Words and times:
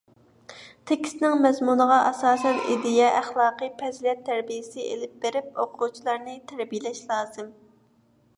تېكىستنىڭ 0.91 1.35
مەزمۇنىغا 1.43 1.97
ئاساسەن 2.05 2.57
ئىدىيە، 2.61 3.09
ئەخلاقىي 3.19 3.71
پەزىلەت 3.83 4.25
تەربىيىسى 4.31 4.87
ئېلىپ 4.95 5.15
بېرىپ، 5.27 5.53
ئوقۇغۇچىلارنى 5.67 6.35
تەربىيىلەش 6.53 7.05
لازىم. 7.13 7.55